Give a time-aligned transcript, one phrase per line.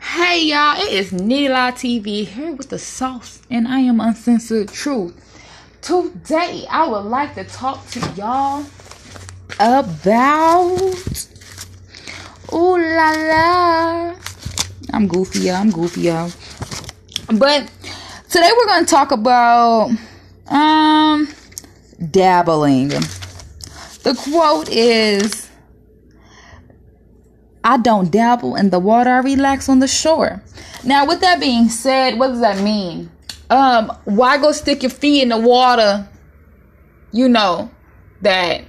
[0.00, 5.12] Hey y'all, it is Nitty TV here with the sauce, and I am Uncensored Truth.
[5.80, 8.64] Today, I would like to talk to y'all
[9.58, 11.28] about.
[12.52, 14.14] Ooh la la.
[14.92, 15.56] I'm goofy, y'all.
[15.56, 16.30] I'm goofy, y'all.
[17.26, 17.68] But
[18.30, 19.90] today, we're going to talk about
[20.46, 21.28] um
[22.10, 22.90] dabbling.
[24.04, 25.47] The quote is
[27.64, 30.42] I don't dabble in the water, I relax on the shore.
[30.84, 33.10] Now, with that being said, what does that mean?
[33.50, 36.08] Um, why go stick your feet in the water?
[37.12, 37.70] You know
[38.22, 38.62] that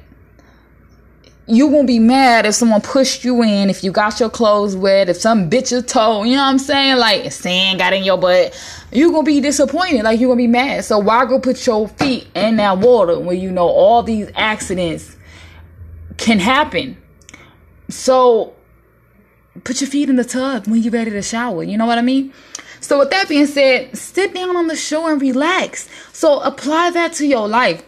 [1.50, 5.10] you won't be mad if someone pushed you in, if you got your clothes wet,
[5.10, 6.98] if some bitch is toe, you know what I'm saying?
[6.98, 8.56] Like sand got in your butt,
[8.92, 10.86] you gonna be disappointed, like you gonna be mad.
[10.86, 15.18] So why go put your feet in that water when you know all these accidents
[16.18, 16.98] can happen?
[17.90, 18.54] So
[19.64, 21.64] put your feet in the tub when you're ready to shower.
[21.64, 22.34] You know what I mean?
[22.82, 25.90] So, with that being said, sit down on the shore and relax.
[26.14, 27.84] So, apply that to your life.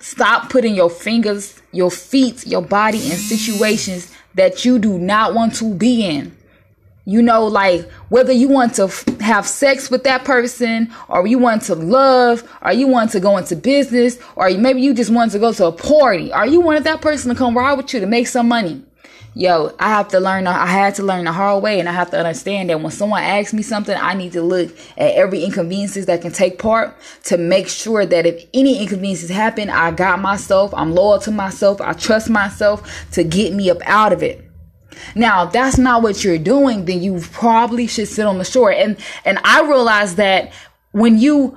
[0.00, 5.54] Stop putting your fingers, your feet, your body in situations that you do not want
[5.56, 6.36] to be in.
[7.06, 11.38] You know, like whether you want to f- have sex with that person, or you
[11.38, 15.32] want to love, or you want to go into business, or maybe you just want
[15.32, 18.00] to go to a party, or you wanted that person to come ride with you
[18.00, 18.84] to make some money
[19.34, 22.10] yo, I have to learn, I had to learn the hard way and I have
[22.10, 26.06] to understand that when someone asks me something, I need to look at every inconveniences
[26.06, 30.72] that can take part to make sure that if any inconveniences happen, I got myself,
[30.74, 34.44] I'm loyal to myself, I trust myself to get me up out of it.
[35.14, 38.72] Now, if that's not what you're doing, then you probably should sit on the shore.
[38.72, 40.52] And and I realize that
[40.92, 41.56] when you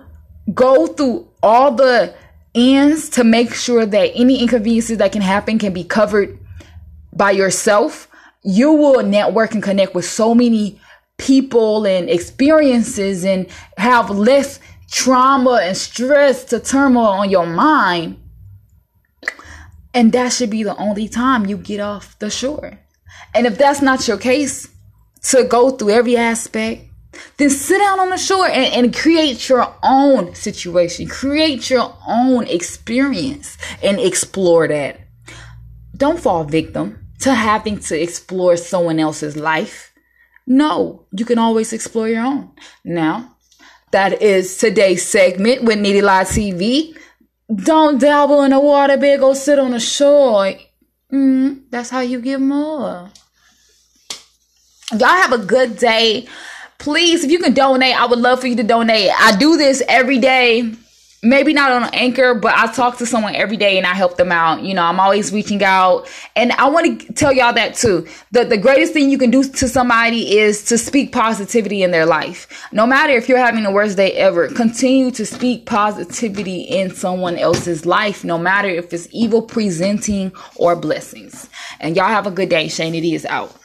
[0.54, 2.14] go through all the
[2.54, 6.38] ends to make sure that any inconveniences that can happen can be covered
[7.14, 8.08] by yourself,
[8.44, 10.80] you will network and connect with so many
[11.18, 14.60] people and experiences and have less
[14.90, 18.18] trauma and stress to turmoil on your mind.
[19.94, 22.80] And that should be the only time you get off the shore.
[23.34, 24.70] And if that's not your case,
[25.24, 26.86] to go through every aspect,
[27.38, 32.48] then sit down on the shore and, and create your own situation, create your own
[32.48, 35.00] experience and explore that.
[35.96, 39.94] Don't fall victim to having to explore someone else's life.
[40.48, 42.52] No, you can always explore your own.
[42.84, 43.38] Now,
[43.92, 46.98] that is today's segment with Nitty Live TV.
[47.54, 50.54] Don't dabble in the water, bed, go sit on the shore.
[51.12, 53.12] Mm, that's how you get more.
[54.92, 56.28] Y'all have a good day.
[56.78, 59.12] Please, if you can donate, I would love for you to donate.
[59.18, 60.74] I do this every day
[61.24, 64.32] maybe not on anchor but i talk to someone every day and i help them
[64.32, 64.64] out.
[64.64, 66.10] You know i'm always reaching out.
[66.36, 68.08] And i want to tell y'all that too.
[68.32, 72.06] The, the greatest thing you can do to somebody is to speak positivity in their
[72.06, 72.48] life.
[72.72, 77.38] No matter if you're having the worst day ever continue to speak positivity in someone
[77.38, 81.50] else's life no matter if it's evil presenting or blessings.
[81.80, 82.68] And y'all have a good day.
[82.68, 83.61] Shane it is out